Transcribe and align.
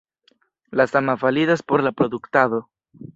La 0.79 0.87
sama 0.93 1.15
validas 1.23 1.61
por 1.73 1.83
la 1.89 1.91
produktado. 1.99 2.63